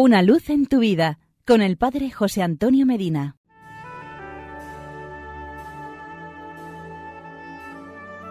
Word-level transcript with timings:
Una 0.00 0.22
luz 0.22 0.48
en 0.48 0.66
tu 0.66 0.78
vida 0.78 1.18
con 1.44 1.60
el 1.60 1.76
Padre 1.76 2.12
José 2.12 2.40
Antonio 2.40 2.86
Medina. 2.86 3.34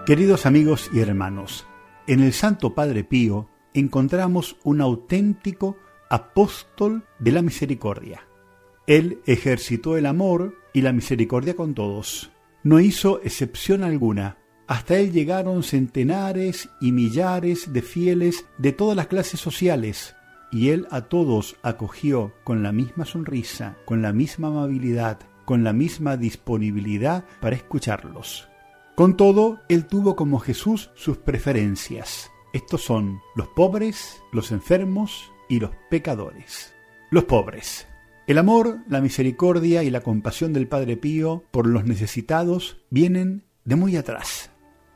Queridos 0.05 0.45
amigos 0.45 0.89
y 0.93 1.01
hermanos, 1.01 1.67
en 2.07 2.21
el 2.21 2.31
Santo 2.31 2.73
Padre 2.73 3.03
Pío 3.03 3.49
encontramos 3.73 4.55
un 4.63 4.79
auténtico 4.79 5.75
apóstol 6.09 7.03
de 7.19 7.33
la 7.33 7.41
misericordia. 7.41 8.25
Él 8.88 9.20
ejercitó 9.25 9.97
el 9.97 10.05
amor 10.05 10.55
y 10.71 10.84
la 10.84 10.93
misericordia 10.93 11.57
con 11.57 11.73
todos. 11.73 12.31
No 12.63 12.79
hizo 12.79 13.20
excepción 13.23 13.84
alguna. 13.84 14.38
Hasta 14.68 14.99
él 14.99 15.11
llegaron 15.11 15.63
centenares 15.63 16.70
y 16.79 16.93
millares 16.93 17.73
de 17.73 17.81
fieles 17.81 18.45
de 18.57 18.71
todas 18.71 18.95
las 18.95 19.07
clases 19.07 19.41
sociales, 19.41 20.15
y 20.52 20.70
él 20.70 20.88
a 20.91 21.02
todos 21.02 21.57
acogió 21.63 22.34
con 22.43 22.63
la 22.63 22.71
misma 22.71 23.05
sonrisa, 23.05 23.77
con 23.85 24.02
la 24.02 24.13
misma 24.13 24.48
amabilidad, 24.48 25.20
con 25.45 25.63
la 25.63 25.73
misma 25.73 26.17
disponibilidad 26.17 27.26
para 27.40 27.55
escucharlos. 27.55 28.49
Con 28.95 29.16
todo, 29.16 29.62
él 29.70 29.85
tuvo 29.85 30.16
como 30.16 30.40
Jesús 30.40 30.90
sus 30.95 31.18
preferencias. 31.18 32.31
Estos 32.54 32.81
son 32.81 33.20
los 33.35 33.48
pobres, 33.49 34.21
los 34.31 34.52
enfermos 34.52 35.31
y 35.49 35.59
los 35.59 35.71
pecadores. 35.90 36.73
Los 37.12 37.26
pobres. 37.26 37.88
El 38.26 38.40
amor, 38.40 38.79
la 38.90 38.99
misericordia 38.99 39.84
y 39.84 39.90
la 39.90 40.02
compasión 40.02 40.52
del 40.52 40.68
Padre 40.68 40.98
Pío 40.98 41.43
por 41.52 41.68
los 41.68 41.85
necesitados 41.85 42.82
vienen 42.90 43.45
de 43.63 43.76
muy 43.76 43.95
atrás. 43.95 44.49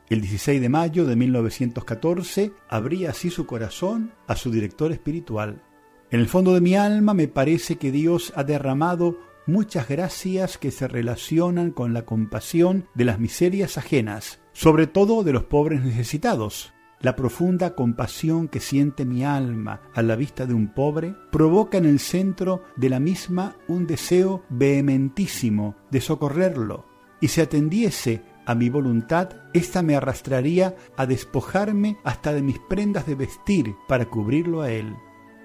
El 0.08 0.20
16 0.20 0.60
de 0.60 0.68
mayo 0.68 1.06
de 1.06 1.16
1914 1.16 2.52
abría 2.68 3.10
así 3.10 3.30
su 3.30 3.46
corazón 3.46 4.12
a 4.26 4.36
su 4.36 4.50
director 4.50 4.92
espiritual. 4.92 5.62
En 6.10 6.20
el 6.20 6.28
fondo 6.28 6.52
de 6.52 6.60
mi 6.60 6.74
alma 6.74 7.14
me 7.14 7.28
parece 7.28 7.76
que 7.76 7.90
Dios 7.90 8.32
ha 8.36 8.44
derramado 8.44 9.18
muchas 9.46 9.88
gracias 9.88 10.58
que 10.58 10.70
se 10.70 10.86
relacionan 10.86 11.70
con 11.70 11.94
la 11.94 12.04
compasión 12.04 12.86
de 12.94 13.06
las 13.06 13.18
miserias 13.18 13.78
ajenas, 13.78 14.40
sobre 14.52 14.86
todo 14.86 15.22
de 15.24 15.32
los 15.32 15.44
pobres 15.44 15.82
necesitados. 15.82 16.74
La 17.00 17.16
profunda 17.16 17.74
compasión 17.74 18.46
que 18.46 18.60
siente 18.60 19.04
mi 19.04 19.24
alma 19.24 19.80
a 19.92 20.02
la 20.02 20.14
vista 20.14 20.46
de 20.46 20.54
un 20.54 20.72
pobre 20.72 21.16
provoca 21.32 21.78
en 21.78 21.86
el 21.86 21.98
centro 21.98 22.62
de 22.76 22.90
la 22.90 23.00
misma 23.00 23.56
un 23.66 23.86
deseo 23.88 24.44
vehementísimo 24.50 25.74
de 25.90 26.00
socorrerlo, 26.00 26.86
y 27.20 27.28
si 27.28 27.40
atendiese 27.40 28.22
a 28.46 28.54
mi 28.54 28.68
voluntad, 28.68 29.30
ésta 29.52 29.82
me 29.82 29.96
arrastraría 29.96 30.74
a 30.96 31.06
despojarme 31.06 31.98
hasta 32.04 32.32
de 32.32 32.42
mis 32.42 32.58
prendas 32.68 33.06
de 33.06 33.14
vestir 33.14 33.74
para 33.88 34.06
cubrirlo 34.06 34.62
a 34.62 34.70
él. 34.70 34.94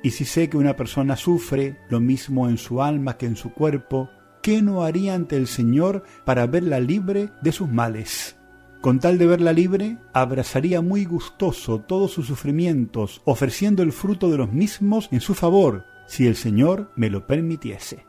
Y 0.03 0.11
si 0.11 0.25
sé 0.25 0.49
que 0.49 0.57
una 0.57 0.75
persona 0.75 1.15
sufre 1.15 1.77
lo 1.89 1.99
mismo 1.99 2.49
en 2.49 2.57
su 2.57 2.81
alma 2.81 3.17
que 3.17 3.25
en 3.25 3.35
su 3.35 3.53
cuerpo, 3.53 4.09
¿qué 4.41 4.61
no 4.61 4.83
haría 4.83 5.15
ante 5.15 5.35
el 5.37 5.47
Señor 5.47 6.03
para 6.25 6.47
verla 6.47 6.79
libre 6.79 7.29
de 7.41 7.51
sus 7.51 7.69
males? 7.69 8.37
Con 8.81 8.99
tal 8.99 9.17
de 9.17 9.25
verla 9.25 9.53
libre, 9.53 9.97
abrazaría 10.13 10.81
muy 10.81 11.05
gustoso 11.05 11.81
todos 11.81 12.11
sus 12.11 12.27
sufrimientos, 12.27 13.21
ofreciendo 13.25 13.81
el 13.83 13.91
fruto 13.91 14.29
de 14.29 14.37
los 14.37 14.53
mismos 14.53 15.09
en 15.11 15.19
su 15.19 15.33
favor, 15.33 15.85
si 16.07 16.27
el 16.27 16.35
Señor 16.35 16.91
me 16.95 17.09
lo 17.09 17.25
permitiese. 17.25 18.05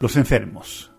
Los 0.00 0.16
enfermos 0.16 0.92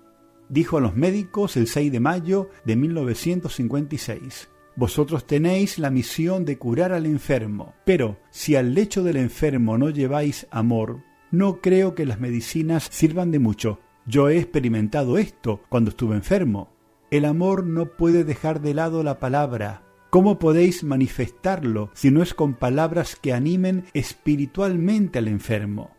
dijo 0.50 0.78
a 0.78 0.82
los 0.82 0.96
médicos 0.96 1.56
el 1.56 1.68
6 1.68 1.92
de 1.92 2.00
mayo 2.00 2.50
de 2.66 2.76
1956. 2.76 4.50
Vosotros 4.76 5.28
tenéis 5.28 5.78
la 5.78 5.90
misión 5.90 6.46
de 6.46 6.58
curar 6.58 6.94
al 6.94 7.06
enfermo, 7.06 7.74
pero 7.86 8.18
si 8.30 8.56
al 8.56 8.74
lecho 8.74 9.04
del 9.04 9.18
enfermo 9.18 9.78
no 9.78 9.90
lleváis 9.90 10.48
amor, 10.52 11.04
no 11.32 11.62
creo 11.62 11.96
que 11.96 12.06
las 12.06 12.20
medicinas 12.20 12.88
sirvan 12.90 13.32
de 13.32 13.40
mucho. 13.40 13.80
Yo 14.06 14.30
he 14.30 14.38
experimentado 14.38 15.18
esto 15.18 15.62
cuando 15.70 15.92
estuve 15.92 16.16
enfermo. 16.16 16.74
El 17.12 17.26
amor 17.26 17.66
no 17.66 17.98
puede 17.98 18.24
dejar 18.24 18.62
de 18.62 18.74
lado 18.74 19.04
la 19.04 19.20
palabra. 19.20 19.84
¿Cómo 20.10 20.40
podéis 20.40 20.84
manifestarlo 20.84 21.92
si 21.94 22.10
no 22.10 22.24
es 22.24 22.34
con 22.34 22.56
palabras 22.56 23.16
que 23.16 23.34
animen 23.34 23.86
espiritualmente 23.94 25.20
al 25.20 25.28
enfermo? 25.28 25.92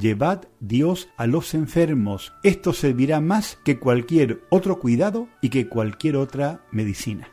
Llevad 0.00 0.44
Dios 0.60 1.10
a 1.18 1.26
los 1.26 1.52
enfermos. 1.52 2.32
Esto 2.42 2.72
servirá 2.72 3.20
más 3.20 3.58
que 3.64 3.78
cualquier 3.78 4.40
otro 4.48 4.78
cuidado 4.78 5.28
y 5.42 5.50
que 5.50 5.68
cualquier 5.68 6.16
otra 6.16 6.64
medicina. 6.70 7.28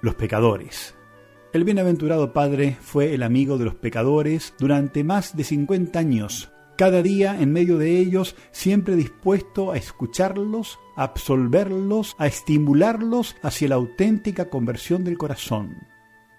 Los 0.00 0.14
pecadores. 0.14 0.94
El 1.52 1.64
bienaventurado 1.64 2.32
Padre 2.32 2.78
fue 2.80 3.12
el 3.12 3.22
amigo 3.22 3.58
de 3.58 3.66
los 3.66 3.74
pecadores 3.74 4.54
durante 4.58 5.04
más 5.04 5.36
de 5.36 5.44
50 5.44 5.98
años, 5.98 6.50
cada 6.78 7.02
día 7.02 7.38
en 7.38 7.52
medio 7.52 7.76
de 7.76 7.98
ellos, 7.98 8.34
siempre 8.50 8.96
dispuesto 8.96 9.70
a 9.70 9.76
escucharlos, 9.76 10.78
a 10.96 11.02
absolverlos, 11.02 12.16
a 12.18 12.26
estimularlos 12.26 13.36
hacia 13.42 13.68
la 13.68 13.74
auténtica 13.74 14.48
conversión 14.48 15.04
del 15.04 15.18
corazón. 15.18 15.76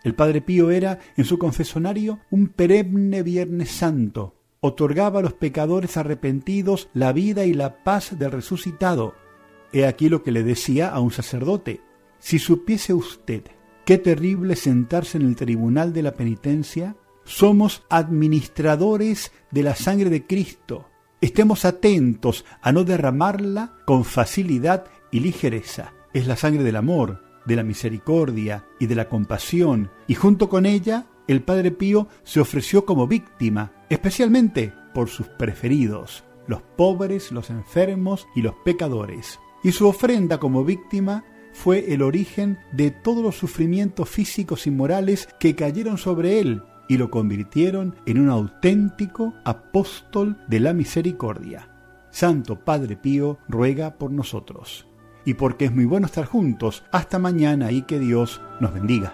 El 0.03 0.15
Padre 0.15 0.41
Pío 0.41 0.71
era, 0.71 0.97
en 1.15 1.25
su 1.25 1.37
confesonario, 1.37 2.21
un 2.31 2.47
perenne 2.47 3.21
Viernes 3.21 3.69
Santo, 3.69 4.40
otorgaba 4.61 5.19
a 5.19 5.23
los 5.23 5.33
pecadores 5.33 5.97
arrepentidos 5.97 6.89
la 6.93 7.11
vida 7.13 7.45
y 7.45 7.53
la 7.53 7.83
paz 7.83 8.17
del 8.17 8.31
resucitado. 8.31 9.15
He 9.73 9.85
aquí 9.87 10.07
lo 10.07 10.21
que 10.21 10.31
le 10.31 10.43
decía 10.43 10.89
a 10.89 10.99
un 10.99 11.11
sacerdote. 11.11 11.81
Si 12.19 12.37
supiese 12.37 12.93
usted 12.93 13.43
qué 13.85 13.97
terrible 13.97 14.55
sentarse 14.55 15.17
en 15.17 15.25
el 15.25 15.35
tribunal 15.35 15.93
de 15.93 16.03
la 16.03 16.13
penitencia, 16.13 16.95
somos 17.23 17.83
administradores 17.89 19.31
de 19.49 19.63
la 19.63 19.75
sangre 19.75 20.11
de 20.11 20.27
Cristo. 20.27 20.87
Estemos 21.21 21.65
atentos 21.65 22.45
a 22.61 22.71
no 22.71 22.83
derramarla 22.83 23.73
con 23.85 24.05
facilidad 24.05 24.85
y 25.09 25.21
ligereza. 25.21 25.93
Es 26.13 26.27
la 26.27 26.35
sangre 26.35 26.63
del 26.63 26.75
amor, 26.75 27.23
de 27.45 27.55
la 27.55 27.63
misericordia 27.63 28.65
y 28.79 28.85
de 28.85 28.95
la 28.95 29.09
compasión, 29.09 29.89
y 30.07 30.13
junto 30.13 30.49
con 30.49 30.67
ella 30.67 31.07
el 31.27 31.41
Padre 31.41 31.71
Pío 31.71 32.07
se 32.23 32.39
ofreció 32.39 32.85
como 32.85 33.07
víctima, 33.07 33.71
especialmente 33.91 34.73
por 34.93 35.09
sus 35.09 35.27
preferidos, 35.27 36.23
los 36.47 36.61
pobres, 36.61 37.31
los 37.33 37.49
enfermos 37.49 38.25
y 38.35 38.41
los 38.41 38.55
pecadores. 38.63 39.37
Y 39.63 39.73
su 39.73 39.85
ofrenda 39.85 40.39
como 40.39 40.63
víctima 40.63 41.25
fue 41.51 41.93
el 41.93 42.01
origen 42.01 42.57
de 42.71 42.91
todos 42.91 43.21
los 43.21 43.35
sufrimientos 43.35 44.09
físicos 44.09 44.65
y 44.65 44.71
morales 44.71 45.27
que 45.41 45.55
cayeron 45.55 45.97
sobre 45.97 46.39
él 46.39 46.63
y 46.87 46.97
lo 46.97 47.11
convirtieron 47.11 47.95
en 48.05 48.21
un 48.21 48.29
auténtico 48.29 49.33
apóstol 49.43 50.37
de 50.47 50.61
la 50.61 50.71
misericordia. 50.71 51.67
Santo 52.11 52.63
Padre 52.63 52.95
Pío 52.95 53.39
ruega 53.49 53.97
por 53.97 54.11
nosotros. 54.11 54.87
Y 55.25 55.33
porque 55.33 55.65
es 55.65 55.73
muy 55.73 55.85
bueno 55.85 56.05
estar 56.05 56.25
juntos, 56.25 56.85
hasta 56.93 57.19
mañana 57.19 57.73
y 57.73 57.81
que 57.81 57.99
Dios 57.99 58.41
nos 58.61 58.73
bendiga. 58.73 59.13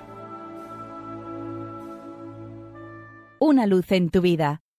Una 3.40 3.66
luz 3.66 3.92
en 3.92 4.10
tu 4.10 4.22
vida 4.22 4.62